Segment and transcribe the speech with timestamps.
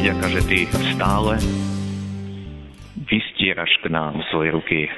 [0.00, 0.58] Vďaka, že Ty
[0.96, 1.36] stále
[3.04, 4.88] vystieraš k nám svoje ruky.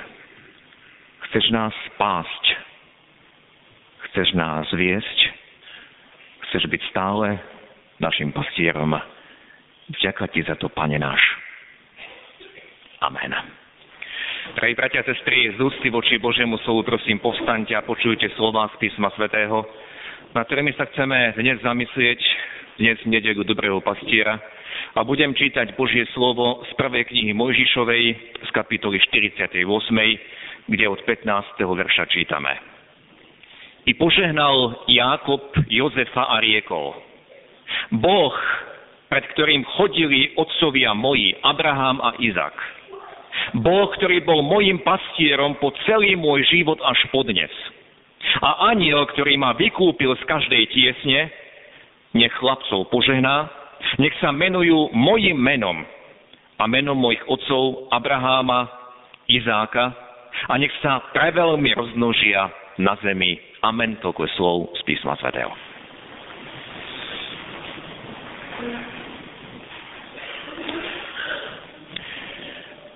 [1.26, 2.44] Chceš nás spásť.
[4.06, 5.18] Chceš nás viesť.
[6.46, 7.34] Chceš byť stále
[7.98, 8.94] našim pastierom.
[9.90, 11.18] Vďaka Ti za to, Pane náš.
[13.02, 13.34] Amen.
[14.54, 18.86] Drahí bratia a sestry, z úcty voči Božiemu slovu prosím povstaňte a počujte slova z
[18.86, 19.66] písma svätého,
[20.30, 22.20] na ktorými sa chceme dnes zamyslieť,
[22.78, 24.38] dnes v nedelu dobrého pastiera,
[24.92, 28.04] a budem čítať Božie slovo z prvej knihy Mojžišovej
[28.44, 29.56] z kapitoly 48,
[30.68, 31.56] kde od 15.
[31.64, 32.52] verša čítame.
[33.88, 36.92] I požehnal Jákob Jozefa a riekol.
[37.98, 38.36] Boh,
[39.08, 42.54] pred ktorým chodili otcovia moji, Abraham a Izak.
[43.64, 47.50] Boh, ktorý bol mojim pastierom po celý môj život až podnes.
[48.44, 51.32] A aniel, ktorý ma vykúpil z každej tiesne,
[52.12, 53.61] nech chlapcov požehná,
[53.98, 55.84] nech sa menujú mojim menom
[56.58, 58.70] a menom mojich otcov Abraháma,
[59.26, 59.92] Izáka
[60.48, 63.38] a nech sa preveľmi rozmnožia na zemi.
[63.62, 65.52] Amen, toľko slov z písma svätého.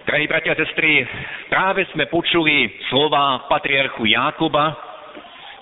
[0.07, 1.03] Drahí bratia a sestry,
[1.51, 4.79] práve sme počuli slova patriarchu Jákoba,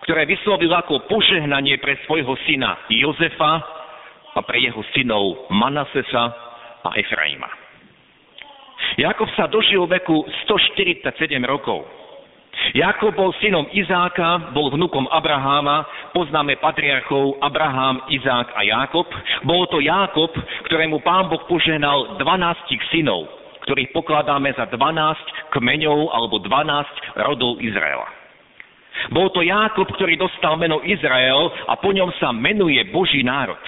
[0.05, 3.65] ktoré vyslovil ako požehnanie pre svojho syna Jozefa,
[4.35, 6.25] a pre jeho synov Manasesa
[6.85, 7.49] a Efraima.
[8.99, 11.07] Jakob sa dožil veku 147
[11.47, 11.87] rokov.
[12.75, 15.85] Jakob bol synom Izáka, bol vnukom Abraháma,
[16.15, 19.11] poznáme patriarchov Abraham, Izák a Jakob.
[19.43, 20.31] Bol to Jakob,
[20.71, 23.27] ktorému pán Boh poženal 12 synov,
[23.67, 24.79] ktorých pokladáme za 12
[25.51, 28.07] kmeňov alebo 12 rodov Izraela.
[29.11, 33.59] Bol to Jákob, ktorý dostal meno Izrael a po ňom sa menuje Boží národ.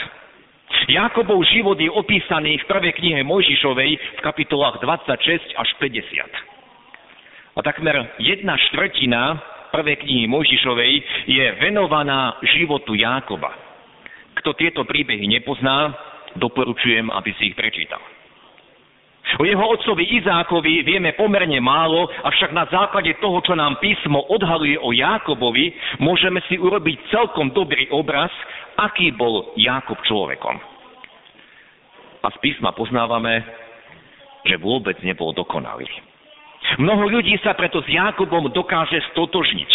[0.87, 7.59] Jakobov život je opísaný v prvej knihe Mojžišovej v kapitolách 26 až 50.
[7.59, 9.43] A takmer jedna štvrtina
[9.75, 10.93] prvej knihy Mojžišovej
[11.27, 13.51] je venovaná životu Jákoba.
[14.39, 15.91] Kto tieto príbehy nepozná,
[16.39, 17.99] doporučujem, aby si ich prečítal.
[19.37, 24.79] O jeho otcovi Izákovi vieme pomerne málo, avšak na základe toho, čo nám písmo odhaluje
[24.79, 28.31] o Jákobovi, môžeme si urobiť celkom dobrý obraz,
[28.79, 30.76] aký bol Jákob človekom.
[32.23, 33.45] A z písma poznávame,
[34.47, 35.89] že vôbec nebol dokonalý.
[36.79, 39.71] Mnoho ľudí sa preto s Jákobom dokáže stotožniť.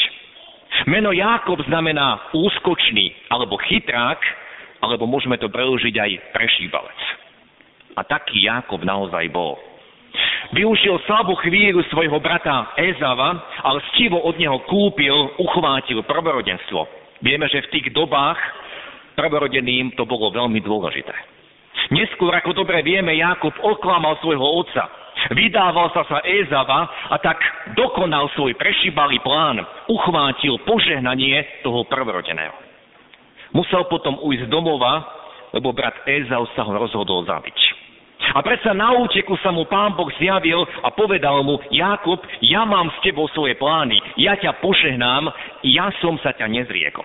[0.88, 4.20] Meno Jákob znamená úskočný alebo chytrák,
[4.82, 7.00] alebo môžeme to preložiť aj prešíbalec.
[7.96, 9.60] A taký Jákob naozaj bol.
[10.52, 16.88] Využil slabú chvíľu svojho brata Ezava, ale stivo od neho kúpil, uchvátil prvorodenstvo.
[17.24, 18.40] Vieme, že v tých dobách
[19.16, 21.14] prvorodeným to bolo veľmi dôležité.
[21.92, 24.88] Neskôr, ako dobre vieme, Jakob oklamal svojho otca.
[25.36, 27.38] Vydával sa sa Ezava a tak
[27.76, 29.60] dokonal svoj prešibalý plán.
[29.92, 32.56] Uchvátil požehnanie toho prvorodeného.
[33.52, 35.04] Musel potom ujsť domova,
[35.52, 37.60] lebo brat Ezau sa ho rozhodol zabiť.
[38.32, 42.88] A predsa na úteku sa mu pán Boh zjavil a povedal mu, Jakob, ja mám
[42.96, 45.28] s tebou svoje plány, ja ťa požehnám,
[45.68, 47.04] ja som sa ťa nezriekol.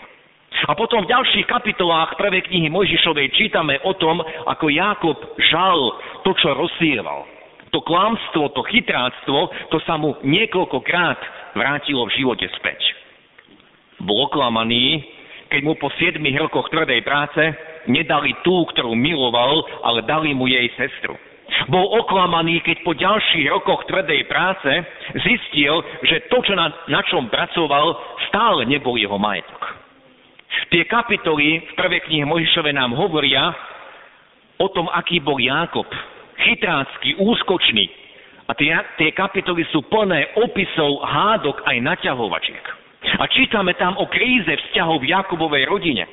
[0.65, 5.17] A potom v ďalších kapitolách prvej knihy Mojžišovej čítame o tom, ako Jakob
[5.53, 5.79] žal
[6.25, 7.29] to, čo rozsieval.
[7.77, 11.19] To klamstvo, to chytráctvo, to sa mu niekoľkokrát
[11.53, 12.81] vrátilo v živote späť.
[14.01, 15.05] Bol oklamaný,
[15.53, 17.43] keď mu po 7 rokoch tvrdej práce
[17.89, 21.17] nedali tú, ktorú miloval, ale dali mu jej sestru.
[21.71, 24.71] Bol oklamaný, keď po ďalších rokoch tvrdej práce
[25.23, 29.56] zistil, že to, čo na, na čom pracoval, stále nebol jeho majetok.
[30.71, 33.55] Tie kapitoly v prvej knihe Mojžišove nám hovoria
[34.59, 35.87] o tom, aký bol Jákob.
[36.37, 37.87] Chytrácky, úskočný.
[38.47, 42.65] A tie, tie kapitoly sú plné opisov hádok aj naťahovačiek.
[43.19, 46.05] A čítame tam o kríze vzťahov v Jakobovej rodine.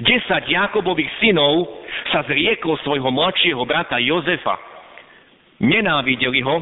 [0.00, 4.56] Desať Jakobových synov sa zrieklo svojho mladšieho brata Jozefa.
[5.60, 6.56] Nenávideli ho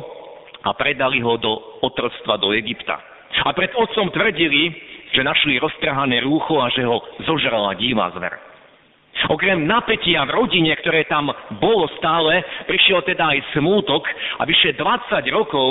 [0.67, 1.53] a predali ho do
[1.83, 2.99] otroctva do Egypta.
[3.47, 4.75] A pred otcom tvrdili,
[5.11, 8.51] že našli roztrhané rúcho a že ho zožrala divá zver.
[9.29, 11.29] Okrem napätia v rodine, ktoré tam
[11.59, 14.07] bolo stále, prišiel teda aj smútok
[14.39, 15.69] a vyše 20 rokov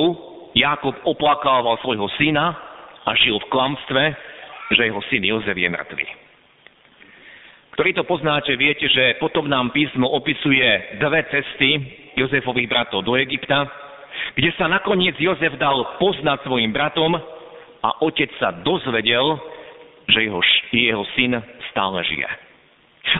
[0.54, 2.52] Jakob oplakával svojho syna
[3.06, 4.04] a žil v klamstve,
[4.76, 6.06] že jeho syn Jozef je mŕtvy.
[7.80, 11.80] Ktorí to poznáte, viete, že potom nám písmo opisuje dve cesty
[12.20, 13.66] Jozefových bratov do Egypta,
[14.36, 17.16] kde sa nakoniec Jozef dal poznať svojim bratom
[17.84, 19.40] a otec sa dozvedel,
[20.10, 20.42] že jeho,
[20.74, 21.40] jeho syn
[21.72, 22.30] stále žije.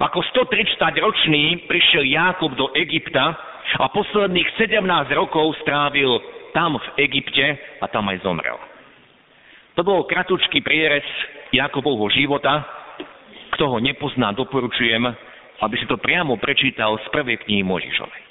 [0.04, 3.34] Ako 130 ročný prišiel Jákob do Egypta
[3.80, 4.86] a posledných 17
[5.18, 6.20] rokov strávil
[6.54, 8.58] tam v Egypte a tam aj zomrel.
[9.78, 11.06] To bol kratučký prierez
[11.56, 12.68] Jakobovho života.
[13.58, 15.02] Kto ho nepozná, doporučujem,
[15.64, 18.22] aby si to priamo prečítal z prvej knihy Možišovej.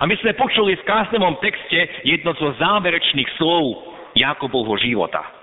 [0.00, 3.64] A my sme počuli v krásnom texte jedno zo záverečných slov
[4.14, 5.39] Jakobovho života.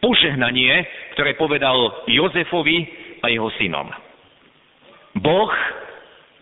[0.00, 0.84] Požehnanie,
[1.16, 2.84] ktoré povedal Jozefovi
[3.24, 3.88] a jeho synom.
[5.20, 5.52] Boh,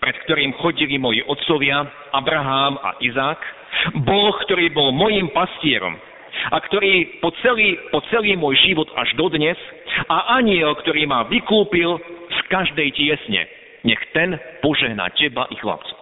[0.03, 3.41] pred ktorým chodili moji otcovia, Abraham a Izák,
[4.03, 5.95] Boh, ktorý bol mojim pastierom
[6.51, 9.59] a ktorý po celý, po celý môj život až dodnes
[10.09, 12.01] a aniel, ktorý ma vykúpil
[12.33, 13.47] z každej tiesne,
[13.85, 14.35] nech ten
[14.65, 15.99] požehná teba i chlapcov.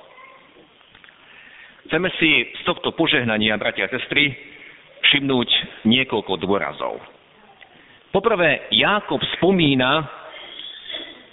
[1.90, 4.30] Chceme si z tohto požehnania, bratia a sestry,
[5.10, 5.50] všimnúť
[5.90, 7.02] niekoľko dôrazov.
[8.10, 10.02] Poprvé, Jákob spomína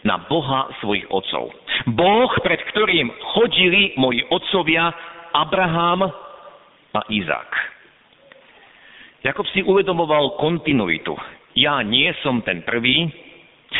[0.05, 1.49] na Boha svojich otcov.
[1.89, 4.93] Boh, pred ktorým chodili moji otcovia
[5.33, 6.05] Abraham
[6.93, 7.51] a Izák.
[9.25, 11.17] Jakob si uvedomoval kontinuitu.
[11.57, 13.09] Ja nie som ten prvý,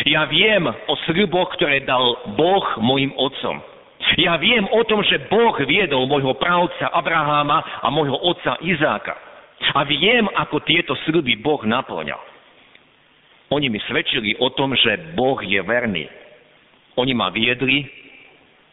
[0.10, 3.62] ja viem o sľuboch, ktoré dal Boh mojim otcom.
[4.18, 9.16] Ja viem o tom, že Boh viedol môjho právca Abraháma a môjho otca Izáka.
[9.74, 12.37] A viem, ako tieto sľuby Boh naplňal.
[13.48, 16.04] Oni mi svedčili o tom, že Boh je verný.
[17.00, 17.88] Oni ma viedli,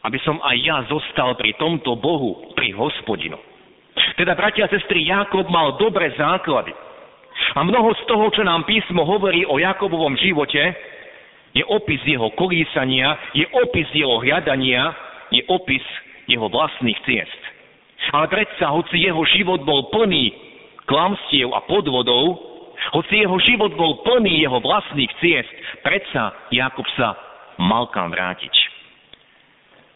[0.03, 3.38] aby som aj ja zostal pri tomto Bohu, pri hospodinu.
[4.19, 6.75] Teda, bratia a sestry, Jakob mal dobré základy.
[7.55, 10.75] A mnoho z toho, čo nám písmo hovorí o Jakobovom živote,
[11.55, 14.91] je opis jeho kolísania, je opis jeho hľadania,
[15.31, 15.82] je opis
[16.27, 17.43] jeho vlastných ciest.
[18.11, 20.35] Ale predsa, hoci jeho život bol plný
[20.85, 22.54] klamstiev a podvodov,
[22.93, 25.51] hoci jeho život bol plný jeho vlastných ciest,
[25.81, 27.17] predsa Jakob sa
[27.57, 28.53] mal kam vrátiť.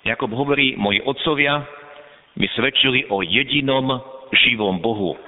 [0.06, 1.61] Jakob hovorí, moji otcovia
[2.38, 3.99] mi svedčili o jedinom
[4.32, 5.19] živom Bohu.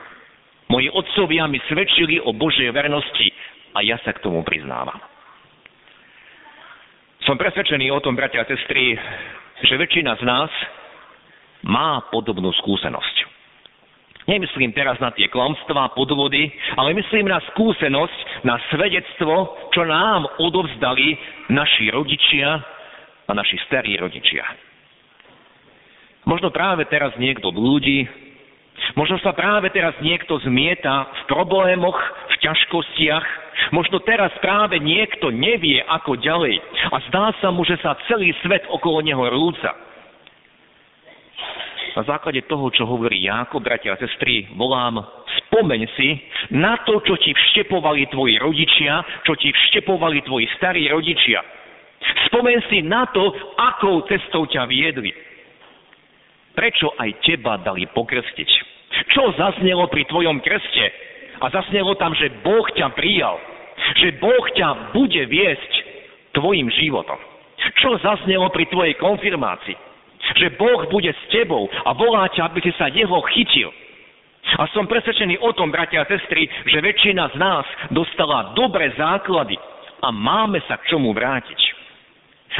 [0.70, 3.28] Moji otcovia mi svedčili o Božej vernosti
[3.74, 5.02] a ja sa k tomu priznávam.
[7.26, 8.96] Som presvedčený o tom, bratia a sestry,
[9.60, 10.50] že väčšina z nás
[11.66, 13.19] má podobnú skúsenosť.
[14.28, 21.16] Nemyslím teraz na tie klamstvá, podvody, ale myslím na skúsenosť, na svedectvo, čo nám odovzdali
[21.48, 22.60] naši rodičia
[23.24, 24.44] a naši starí rodičia.
[26.28, 28.04] Možno práve teraz niekto blúdi,
[28.92, 31.96] možno sa práve teraz niekto zmieta v problémoch,
[32.28, 33.26] v ťažkostiach,
[33.72, 36.60] možno teraz práve niekto nevie, ako ďalej
[36.92, 39.89] a zdá sa mu, že sa celý svet okolo neho rúca
[41.96, 45.02] na základe toho, čo hovorí Jákob, bratia a sestry, volám,
[45.46, 46.08] spomeň si
[46.54, 51.42] na to, čo ti vštepovali tvoji rodičia, čo ti vštepovali tvoji starí rodičia.
[52.30, 55.12] Spomeň si na to, akou cestou ťa viedli.
[56.56, 58.50] Prečo aj teba dali pokrstiť?
[59.14, 60.86] Čo zaznelo pri tvojom krste?
[61.40, 63.38] A zaznelo tam, že Boh ťa prijal.
[63.96, 65.72] Že Boh ťa bude viesť
[66.36, 67.16] tvojim životom.
[67.80, 69.89] Čo zaznelo pri tvojej konfirmácii?
[70.36, 73.70] Že Boh bude s tebou a volá ťa, aby si sa jeho chytil.
[74.58, 79.54] A som presvedčený o tom, bratia a sestry, že väčšina z nás dostala dobré základy
[80.00, 81.60] a máme sa k čomu vrátiť.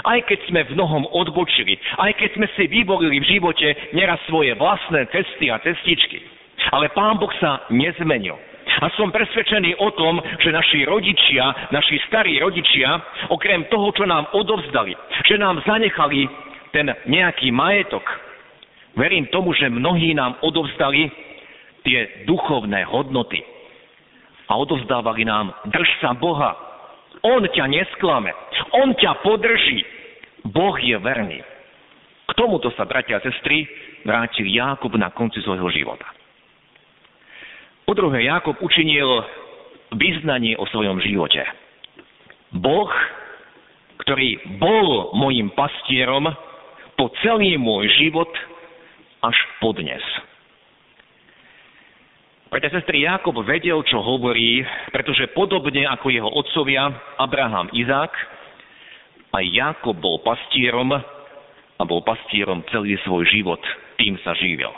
[0.07, 4.55] Aj keď sme v mnohom odbočili, aj keď sme si vyvolili v živote neraz svoje
[4.55, 6.23] vlastné cesty a cestičky.
[6.71, 8.39] Ale Pán Boh sa nezmenil.
[8.81, 13.03] A som presvedčený o tom, že naši rodičia, naši starí rodičia,
[13.35, 14.95] okrem toho, čo nám odovzdali,
[15.27, 16.31] že nám zanechali
[16.71, 18.03] ten nejaký majetok,
[18.95, 21.11] verím tomu, že mnohí nám odovzdali
[21.83, 23.43] tie duchovné hodnoty.
[24.51, 26.59] A odovzdávali nám, drž sa Boha.
[27.23, 28.35] On ťa nesklame.
[28.75, 29.87] On ťa podrží.
[30.51, 31.39] Boh je verný.
[32.27, 33.67] K tomuto sa, bratia a sestry,
[34.03, 36.07] vrátil Jákob na konci svojho života.
[37.87, 39.27] Po druhé, Jákob učinil
[39.95, 41.43] vyznanie o svojom živote.
[42.55, 42.91] Boh,
[44.03, 46.31] ktorý bol mojim pastierom,
[47.01, 48.29] po celý môj život
[49.25, 50.05] až po dnes.
[52.53, 54.61] Preto sestry Jakob vedel, čo hovorí,
[54.93, 58.13] pretože podobne ako jeho otcovia Abraham, Izák,
[59.33, 63.65] aj Jakob bol pastierom a bol pastierom celý svoj život.
[63.97, 64.69] Tým sa živil.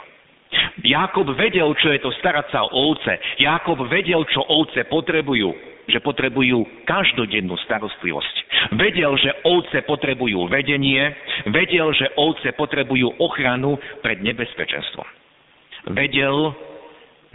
[0.79, 3.19] Jakob vedel, čo je to starať sa o ovce.
[3.35, 5.72] Jakob vedel, čo ovce potrebujú.
[5.89, 8.35] Že potrebujú každodennú starostlivosť.
[8.79, 11.11] Vedel, že ovce potrebujú vedenie.
[11.51, 15.05] Vedel, že ovce potrebujú ochranu pred nebezpečenstvom.
[15.91, 16.55] Vedel,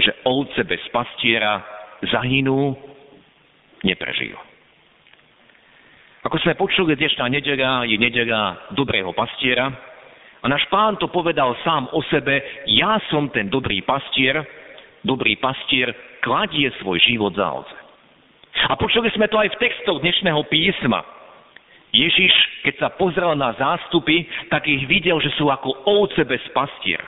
[0.01, 1.61] že ovce bez pastiera
[2.09, 2.73] zahynú,
[3.85, 4.39] neprežijú.
[6.25, 9.71] Ako sme počuli, dnešná nedela je nedela dobrého pastiera,
[10.39, 12.39] a náš pán to povedal sám o sebe,
[12.71, 14.39] ja som ten dobrý pastier,
[15.03, 15.91] dobrý pastier
[16.23, 17.88] kladie svoj život za ovce.
[18.67, 21.07] A počuli sme to aj v textoch dnešného písma.
[21.95, 22.35] Ježiš,
[22.67, 27.07] keď sa pozrel na zástupy, tak ich videl, že sú ako ovce bez pastiera.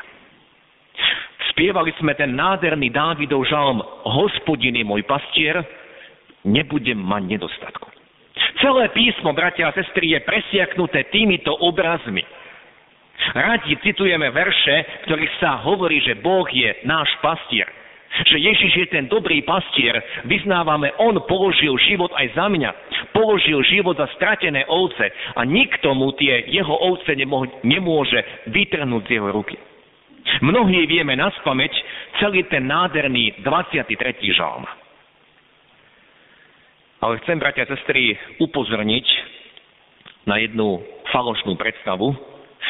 [1.53, 5.61] Spievali sme ten nádherný Dávidov žalm Hospodin môj pastier,
[6.47, 7.91] nebudem mať nedostatku.
[8.63, 12.25] Celé písmo, bratia a sestry, je presiaknuté týmito obrazmi.
[13.37, 17.69] Radi citujeme verše, ktorých sa hovorí, že Boh je náš pastier.
[18.11, 19.95] Že Ježiš je ten dobrý pastier.
[20.27, 22.71] Vyznávame, On položil život aj za mňa.
[23.15, 25.07] Položil život za stratené ovce
[25.39, 27.15] a nikto mu tie jeho ovce
[27.63, 29.57] nemôže vytrhnúť z jeho ruky.
[30.43, 31.73] Mnohí vieme na spameť
[32.21, 33.95] celý ten nádherný 23.
[34.37, 34.67] žalm.
[37.01, 38.13] Ale chcem, bratia a sestry,
[38.45, 39.07] upozorniť
[40.29, 42.13] na jednu falošnú predstavu,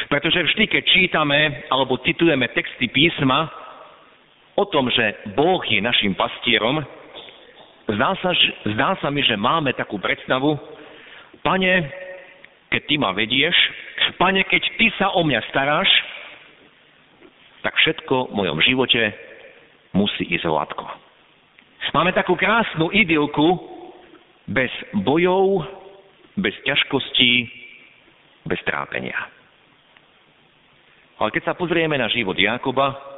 [0.06, 3.50] pretože vždy, keď čítame alebo citujeme texty písma
[4.56, 6.82] o tom, že Boh je našim pastierom,
[7.90, 8.30] zdá sa,
[8.66, 10.58] zdá sa mi, že máme takú predstavu,
[11.42, 11.90] pane,
[12.70, 13.56] keď ty ma vedieš,
[14.18, 15.90] pane, keď ty sa o mňa staráš,
[17.60, 19.02] tak všetko v mojom živote
[19.92, 20.86] musí ísť hladko.
[21.90, 23.58] Máme takú krásnu idylku
[24.46, 24.70] bez
[25.02, 25.66] bojov,
[26.38, 27.50] bez ťažkostí,
[28.46, 29.16] bez trápenia.
[31.20, 33.09] Ale keď sa pozrieme na život Jakoba,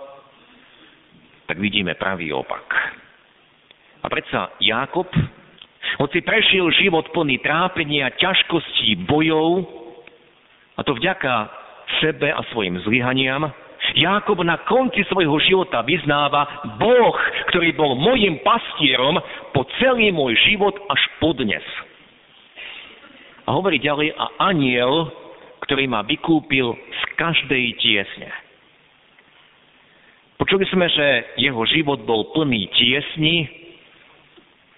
[1.52, 2.64] tak vidíme pravý opak.
[4.00, 5.04] A predsa Jakob,
[6.00, 9.60] hoci prešiel život plný trápenia, ťažkostí, bojov,
[10.72, 11.52] a to vďaka
[12.00, 13.52] sebe a svojim zlyhaniam,
[13.92, 17.12] Jakob na konci svojho života vyznáva Boh,
[17.52, 19.20] ktorý bol mojim pastierom
[19.52, 21.60] po celý môj život až podnes.
[23.44, 25.12] A hovorí ďalej, a aniel,
[25.68, 28.32] ktorý ma vykúpil z každej tiesne.
[30.36, 31.06] Počuli sme, že
[31.38, 33.46] jeho život bol plný tiesni,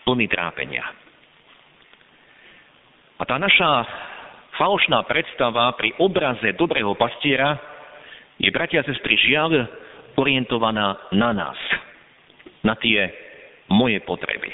[0.04, 0.84] plný trápenia.
[3.18, 3.86] A tá naša
[4.58, 7.56] falošná predstava pri obraze dobrého pastiera
[8.38, 9.70] je, bratia a sestry, žiaľ
[10.18, 11.58] orientovaná na nás,
[12.62, 13.10] na tie
[13.70, 14.50] moje potreby.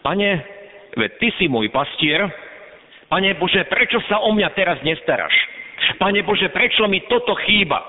[0.00, 0.30] Pane,
[0.96, 2.24] veď ty si môj pastier,
[3.10, 5.34] Pane Bože, prečo sa o mňa teraz nestaráš?
[5.98, 7.82] Pane Bože, prečo mi toto chýba?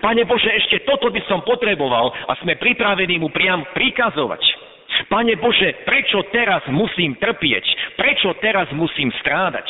[0.00, 4.42] Pane Bože, ešte toto by som potreboval a sme pripravení mu priam prikazovať.
[5.10, 7.96] Pane Bože, prečo teraz musím trpieť?
[7.98, 9.66] Prečo teraz musím strádať?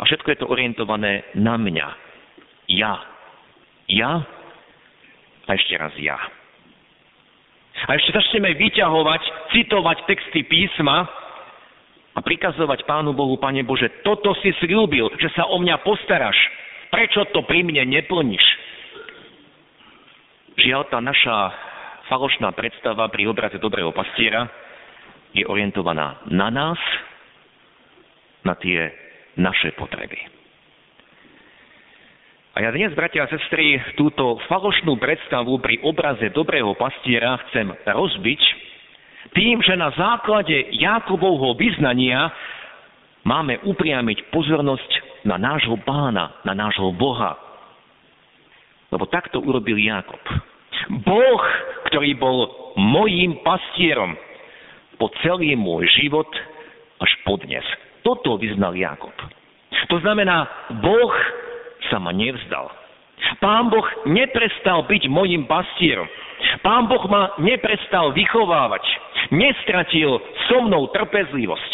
[0.00, 1.88] A všetko je to orientované na mňa.
[2.72, 2.94] Ja.
[3.90, 4.24] Ja
[5.50, 6.14] a ešte raz ja.
[7.90, 11.10] A ešte začneme vyťahovať, citovať texty písma,
[12.10, 16.36] a prikazovať Pánu Bohu, Pane Bože, toto si slúbil, že sa o mňa postaráš.
[16.90, 18.44] Prečo to pri mne neplníš?
[20.60, 21.36] Žiaľ, tá naša
[22.10, 24.50] falošná predstava pri obraze dobrého pastiera
[25.30, 26.80] je orientovaná na nás,
[28.42, 28.90] na tie
[29.38, 30.18] naše potreby.
[32.50, 38.42] A ja dnes, bratia a sestry, túto falošnú predstavu pri obraze dobrého pastiera chcem rozbiť
[39.30, 42.26] tým, že na základe Jakobovho vyznania
[43.22, 47.36] máme upriamiť pozornosť na nášho pána, na nášho Boha.
[48.90, 50.20] Lebo takto urobil Jakob.
[51.06, 51.42] Boh,
[51.86, 52.38] ktorý bol
[52.74, 54.16] mojím pastierom
[54.98, 56.26] po celý môj život
[56.98, 57.62] až podnes.
[58.02, 59.14] Toto vyznal Jakob.
[59.88, 60.48] To znamená,
[60.82, 61.14] Boh
[61.88, 62.68] sa ma nevzdal.
[63.38, 66.08] Pán Boh neprestal byť mojim pastierom.
[66.64, 68.84] Pán Boh ma neprestal vychovávať
[69.30, 70.18] nestratil
[70.50, 71.72] so mnou trpezlivosť.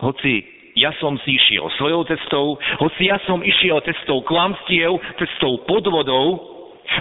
[0.00, 0.42] Hoci
[0.76, 6.40] ja som si išiel svojou cestou, hoci ja som išiel cestou klamstiev, cestou podvodov,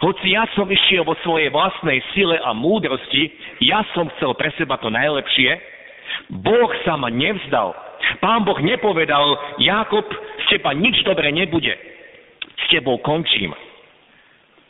[0.03, 3.31] hoci ja som išiel vo svojej vlastnej sile a múdrosti,
[3.63, 5.55] ja som chcel pre seba to najlepšie,
[6.31, 7.75] Boh sa ma nevzdal.
[8.19, 10.03] Pán Boh nepovedal, Jakob,
[10.47, 11.75] z teba nič dobre nebude.
[12.59, 13.55] S tebou končím.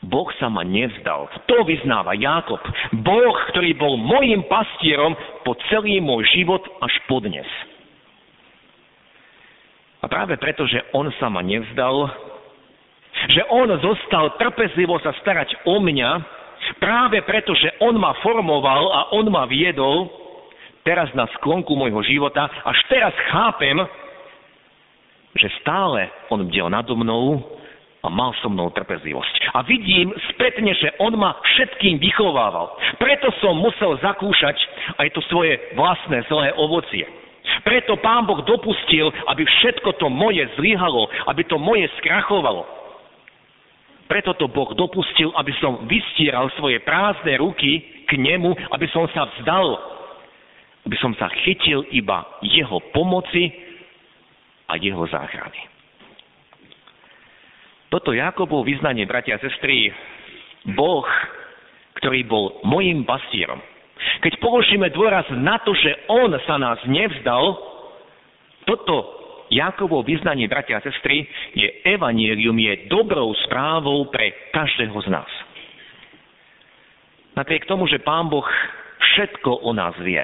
[0.02, 1.30] Boh sa ma nevzdal.
[1.46, 2.62] To vyznáva Jákob.
[3.06, 5.14] Boh, ktorý bol mojim pastierom
[5.46, 7.46] po celý môj život až podnes.
[10.02, 12.10] A práve preto, že on sa ma nevzdal,
[13.30, 16.10] že on zostal trpezlivo sa starať o mňa,
[16.82, 20.10] práve preto, že on ma formoval a on ma viedol,
[20.82, 23.78] teraz na sklonku môjho života, až teraz chápem,
[25.38, 27.40] že stále on bdel nado mnou
[28.02, 29.54] a mal so mnou trpezlivosť.
[29.54, 32.74] A vidím spätne, že on ma všetkým vychovával.
[32.98, 34.58] Preto som musel zakúšať
[34.98, 37.06] aj to svoje vlastné zlé ovocie.
[37.62, 42.66] Preto pán Boh dopustil, aby všetko to moje zlyhalo, aby to moje skrachovalo.
[44.10, 49.24] Preto to Boh dopustil, aby som vystieral svoje prázdne ruky k nemu, aby som sa
[49.24, 49.78] vzdal,
[50.84, 53.54] aby som sa chytil iba jeho pomoci
[54.68, 55.70] a jeho záchrany.
[57.88, 59.92] Toto Jakobov vyznanie, bratia a sestry,
[60.76, 61.08] Boh,
[62.00, 63.60] ktorý bol mojim pastierom.
[64.22, 67.58] Keď položíme dôraz na to, že On sa nás nevzdal,
[68.66, 75.32] toto Jakovo vyznanie, bratia a sestry, je evanielium, je dobrou správou pre každého z nás.
[77.36, 78.48] Napriek tomu, že Pán Boh
[79.12, 80.24] všetko o nás vie.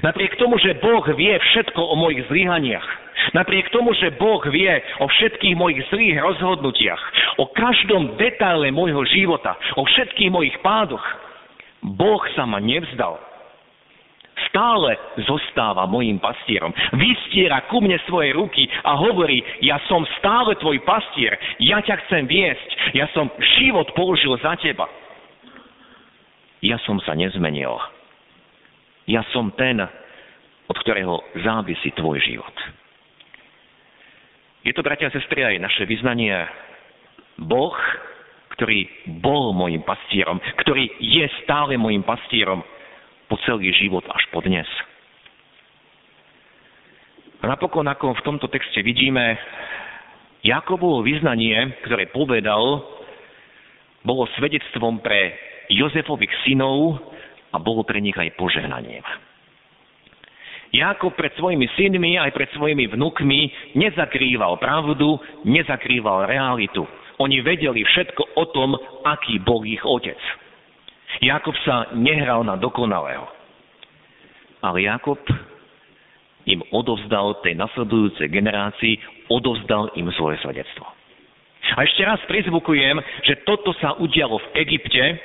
[0.00, 3.00] Napriek tomu, že Boh vie všetko o mojich zlyhaniach,
[3.36, 7.02] Napriek tomu, že Boh vie o všetkých mojich zlých rozhodnutiach,
[7.38, 11.02] o každom detaile môjho života, o všetkých mojich pádoch,
[11.82, 13.16] Boh sa ma nevzdal.
[14.50, 14.96] Stále
[15.28, 16.72] zostáva mojim pastierom.
[16.96, 22.24] Vystiera ku mne svoje ruky a hovorí, ja som stále tvoj pastier, ja ťa chcem
[22.26, 24.88] viesť, ja som život položil za teba.
[26.60, 27.72] Ja som sa nezmenil.
[29.08, 29.80] Ja som ten,
[30.68, 32.56] od ktorého závisí tvoj život.
[34.60, 36.36] Je to, bratia a sestry, aj naše vyznanie.
[37.40, 37.76] Boh,
[38.60, 38.84] ktorý
[39.24, 42.60] bol môjim pastierom, ktorý je stále môjim pastierom
[43.24, 44.68] po celý život až po dnes.
[47.40, 49.40] A napokon, ako v tomto texte vidíme,
[50.44, 52.84] Jakobovo vyznanie, ktoré povedal,
[54.04, 55.32] bolo svedectvom pre
[55.72, 57.00] Jozefových synov
[57.52, 59.00] a bolo pre nich aj požehnaním.
[60.68, 63.40] Jakob pred svojimi synmi aj pred svojimi vnukmi
[63.72, 65.16] nezakrýval pravdu,
[65.48, 66.84] nezakrýval realitu.
[67.20, 68.72] Oni vedeli všetko o tom,
[69.04, 70.16] aký bol ich otec.
[71.20, 73.28] Jakob sa nehral na dokonalého.
[74.64, 75.20] Ale Jakob
[76.48, 78.96] im odovzdal tej nasledujúcej generácii,
[79.28, 80.88] odovzdal im svoje svedectvo.
[81.76, 82.96] A ešte raz prizvukujem,
[83.28, 85.20] že toto sa udialo v Egypte,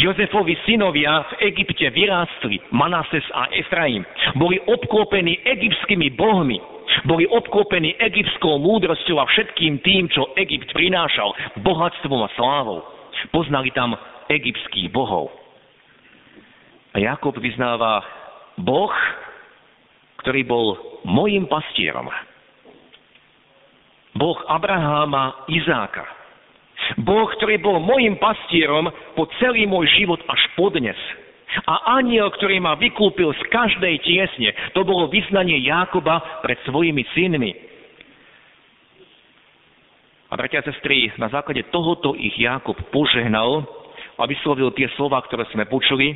[0.00, 4.02] Jozefovi synovia v Egypte vyrástli, Manases a Efraim.
[4.34, 6.58] Boli obklopení egyptskými bohmi.
[7.04, 11.32] Boli obklopení egyptskou múdrosťou a všetkým tým, čo Egypt prinášal,
[11.64, 12.84] bohatstvom a slávou.
[13.32, 13.96] Poznali tam
[14.28, 15.32] egyptských bohov.
[16.94, 18.04] A Jakob vyznáva
[18.60, 18.92] Boh,
[20.22, 20.66] ktorý bol
[21.04, 22.06] mojim pastierom.
[24.14, 26.06] Boh Abraháma, Izáka,
[27.00, 30.96] Boh, ktorý bol mojim pastierom po celý môj život až podnes.
[31.70, 37.52] A aniel, ktorý ma vykúpil z každej tiesne, to bolo vyznanie Jákoba pred svojimi synmi.
[40.30, 43.62] A bratia a sestry, na základe tohoto ich Jákob požehnal
[44.18, 46.10] a vyslovil tie slova, ktoré sme počuli.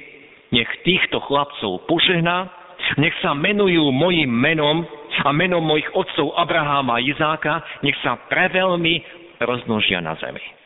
[0.51, 2.51] Nech týchto chlapcov požehná,
[2.99, 4.83] nech sa menujú mojim menom
[5.23, 9.07] a menom mojich otcov Abraháma a Izáka, nech sa preveľmi
[9.39, 10.58] rozmnožia na zemi.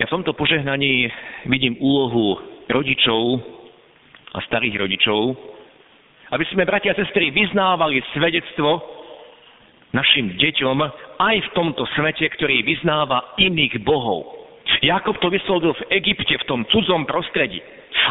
[0.00, 1.12] Ja v tomto požehnaní
[1.44, 2.40] vidím úlohu
[2.72, 3.44] rodičov
[4.32, 5.36] a starých rodičov,
[6.32, 8.80] aby sme, bratia a sestry, vyznávali svedectvo
[9.92, 10.76] našim deťom
[11.20, 14.48] aj v tomto svete, ktorý vyznáva iných bohov.
[14.80, 17.60] Jakob to vyslovil v Egypte, v tom cudzom prostredí.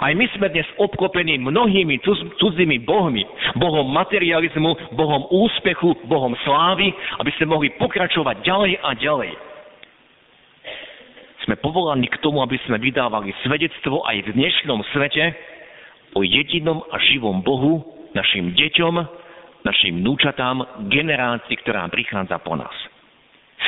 [0.06, 1.98] Aj my sme dnes obklopení mnohými
[2.38, 3.26] cudzými bohmi.
[3.58, 9.32] Bohom materializmu, Bohom úspechu, Bohom slávy, aby sme mohli pokračovať ďalej a ďalej.
[11.52, 15.36] Sme povolaní k tomu, aby sme vydávali svedectvo aj v dnešnom svete
[16.16, 17.84] o jedinom a živom Bohu,
[18.16, 18.96] našim deťom,
[19.68, 22.72] našim núčatám, generácii, ktorá prichádza po nás.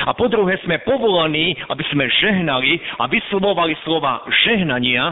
[0.08, 5.12] A po druhé sme povolaní, aby sme žehnali a vyslovovali slova žehnania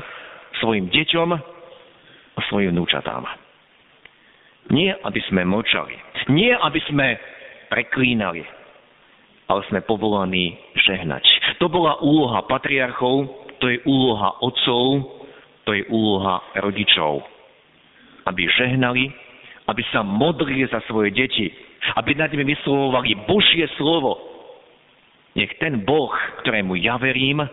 [0.64, 3.28] svojim deťom a svojim núčatám.
[4.72, 6.24] Nie, aby sme mlčali.
[6.32, 7.20] Nie, aby sme
[7.68, 8.48] preklínali.
[9.52, 10.56] Ale sme povolaní
[10.88, 11.31] žehnať.
[11.60, 13.28] To bola úloha patriarchov,
[13.60, 15.06] to je úloha otcov,
[15.66, 17.22] to je úloha rodičov.
[18.26, 19.10] Aby žehnali,
[19.68, 21.50] aby sa modlili za svoje deti,
[21.98, 24.18] aby nad nimi vyslovovali Božie slovo.
[25.38, 26.12] Nech ten Boh,
[26.44, 27.46] ktorému ja verím,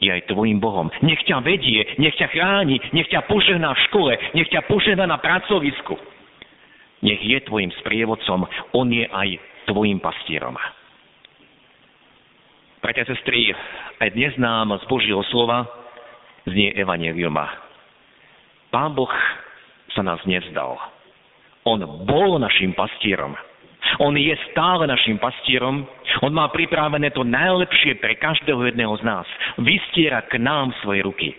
[0.00, 0.88] je aj tvojim Bohom.
[1.04, 5.20] Nech ťa vedie, nech ťa chráni, nech ťa požehná v škole, nech ťa požehná na
[5.20, 5.96] pracovisku.
[7.00, 8.44] nech je tvojim sprievodcom,
[8.76, 9.28] on je aj
[9.68, 10.56] tvojim pastierom.
[12.80, 13.52] Bratia a sestry,
[14.00, 15.68] aj dnes nám z Božieho slova
[16.48, 17.44] znie Evangeliuma.
[18.72, 19.12] Pán Boh
[19.92, 20.80] sa nás nevzdal.
[21.68, 21.76] On
[22.08, 23.36] bol našim pastierom.
[24.00, 25.84] On je stále našim pastierom.
[26.24, 29.28] On má pripravené to najlepšie pre každého jedného z nás.
[29.60, 31.36] Vystiera k nám svoje ruky.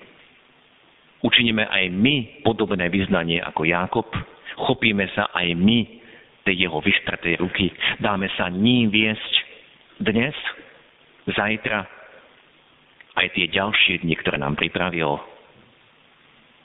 [1.26, 4.14] Učiníme aj my podobné vyznanie ako Jákob.
[4.62, 5.90] Chopíme sa aj my
[6.46, 7.74] tej jeho vystratej ruky.
[7.98, 9.34] Dáme sa ním viesť
[10.06, 10.38] dnes,
[11.30, 11.86] zajtra,
[13.18, 15.20] aj tie ďalšie dni, ktoré nám pripravil.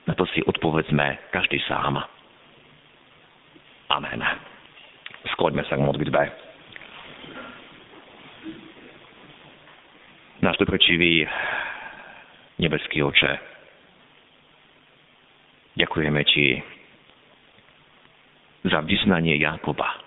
[0.06, 1.98] Na to si odpovedzme každý sám.
[3.90, 4.22] Amen.
[5.34, 6.22] Skloďme sa k modlitbe.
[10.46, 11.26] Náš dobročivý
[12.62, 13.32] nebeský oče,
[15.74, 16.46] ďakujeme Ti
[18.70, 20.05] za vyznanie Jakoba.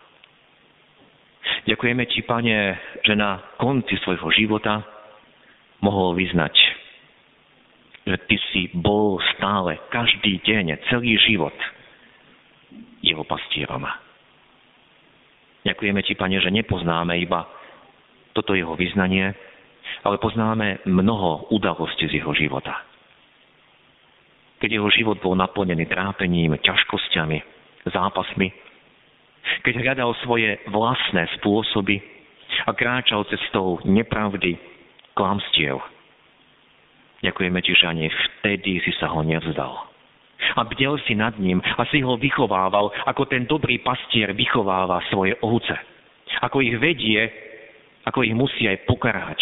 [1.68, 2.58] Ďakujeme Ti, Pane,
[3.04, 4.80] že na konci svojho života
[5.84, 6.56] mohol vyznať,
[8.08, 11.56] že Ty si bol stále, každý deň, celý život
[13.04, 13.84] jeho pastierom.
[15.68, 17.44] Ďakujeme Ti, Pane, že nepoznáme iba
[18.32, 19.36] toto jeho vyznanie,
[20.06, 22.88] ale poznáme mnoho udalostí z jeho života.
[24.60, 27.38] Keď jeho život bol naplnený trápením, ťažkosťami,
[27.88, 28.69] zápasmi,
[29.66, 32.02] keď hľadal svoje vlastné spôsoby
[32.66, 34.58] a kráčal cestou nepravdy,
[35.14, 35.80] klamstiev.
[37.20, 39.92] Ďakujeme Ti, že ani vtedy si sa ho nevzdal.
[40.56, 45.36] A bdel si nad ním a si ho vychovával, ako ten dobrý pastier vychováva svoje
[45.44, 45.76] ovce.
[46.40, 47.28] Ako ich vedie,
[48.08, 49.40] ako ich musí aj pokarhať.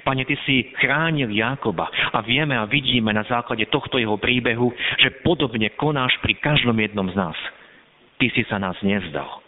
[0.00, 5.20] Pane, Ty si chránil Jákoba a vieme a vidíme na základe tohto jeho príbehu, že
[5.20, 7.36] podobne konáš pri každom jednom z nás.
[8.24, 9.44] Ty si sa nás nevzdal.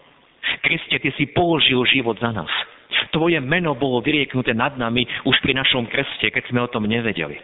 [0.61, 2.53] Kriste, Ty si položil život za nás.
[3.09, 7.41] Tvoje meno bolo vyrieknuté nad nami už pri našom krste, keď sme o tom nevedeli.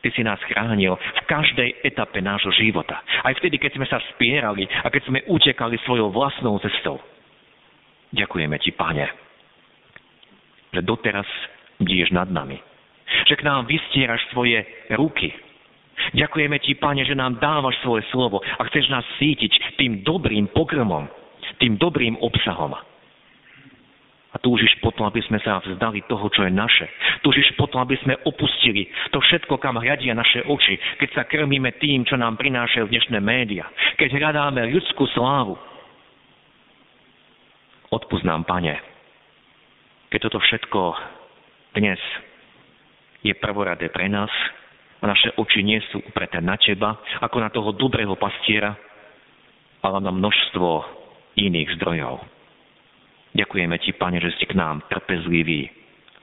[0.00, 3.04] Ty si nás chránil v každej etape nášho života.
[3.20, 6.96] Aj vtedy, keď sme sa spierali a keď sme utekali svojou vlastnou cestou.
[8.16, 9.06] Ďakujeme Ti, Pane,
[10.72, 11.28] že doteraz
[11.84, 12.56] bdieš nad nami.
[13.28, 14.64] Že k nám vystieraš svoje
[14.96, 15.36] ruky.
[16.16, 21.04] Ďakujeme Ti, Pane, že nám dávaš svoje slovo a chceš nás sítiť tým dobrým pokrmom,
[21.60, 22.72] tým dobrým obsahom.
[24.28, 26.84] A túžiš potom, aby sme sa vzdali toho, čo je naše.
[27.24, 32.04] Túžiš potom, aby sme opustili to všetko, kam hľadia naše oči, keď sa krmíme tým,
[32.04, 33.64] čo nám prinášajú dnešné médiá.
[33.96, 35.56] Keď hľadáme ľudskú slávu.
[37.88, 38.76] Odpust nám, Pane,
[40.12, 40.80] keď toto všetko
[41.72, 42.00] dnes
[43.24, 44.28] je prvoradé pre nás
[44.98, 48.74] a naše oči nie sú upreté na Teba, ako na toho dobrého pastiera,
[49.82, 50.68] ale na množstvo
[51.38, 52.18] iných zdrojov.
[53.38, 55.70] Ďakujeme Ti, Pane, že si k nám trpezlivý,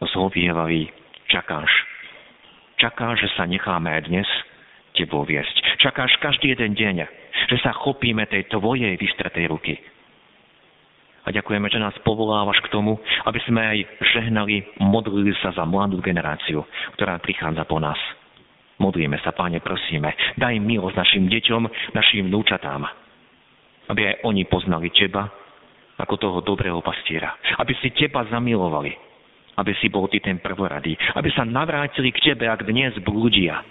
[0.04, 0.92] zhovievavý,
[1.32, 1.72] čakáš.
[2.76, 4.28] Čakáš, že sa necháme aj dnes
[5.00, 5.80] Tebou viesť.
[5.80, 7.08] Čakáš každý jeden deň,
[7.48, 9.80] že sa chopíme tej Tvojej vystretej ruky.
[11.26, 13.78] A ďakujeme, že nás povolávaš k tomu, aby sme aj
[14.14, 16.62] žehnali, modlili sa za mladú generáciu,
[17.00, 17.98] ktorá prichádza po nás.
[18.76, 22.84] Modlíme sa, Páne, prosíme, daj milosť našim deťom, našim vnúčatám,
[23.88, 25.32] aby aj oni poznali Teba,
[25.96, 27.36] ako toho dobrého pastiera.
[27.56, 28.92] Aby si teba zamilovali.
[29.56, 31.00] Aby si bol ty ten prvoradý.
[31.16, 33.64] Aby sa navrátili k tebe, ak dnes blúdia.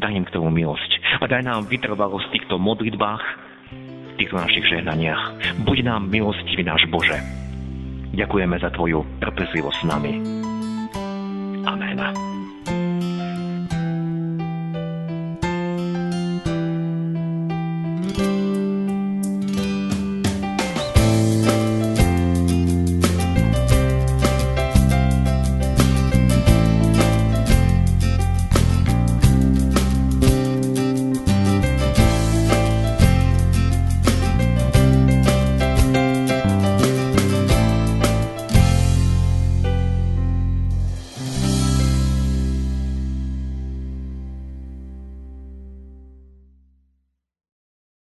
[0.00, 1.20] Daj im k tomu milosť.
[1.20, 3.24] A daj nám vytrvalosť v týchto modlitbách,
[4.08, 5.22] v týchto našich žehnaniach.
[5.68, 7.20] Buď nám milostivý náš Bože.
[8.16, 10.12] Ďakujeme za Tvoju trpezlivosť s nami.
[11.68, 12.31] Amen.